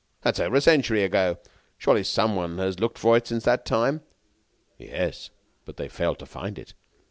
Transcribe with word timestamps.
"That 0.23 0.33
is 0.33 0.39
over 0.39 0.55
a 0.55 0.61
century 0.61 1.03
ago. 1.03 1.37
Surely, 1.77 2.03
someone 2.03 2.57
has 2.57 2.79
looked 2.79 2.97
for 2.97 3.17
it 3.17 3.27
since 3.27 3.43
that 3.43 3.67
time?" 3.67 4.01
"Yes, 4.79 5.29
but 5.63 5.77
they 5.77 5.87
failed 5.89 6.17
to 6.17 6.25
find 6.25 6.57
it. 6.57 6.73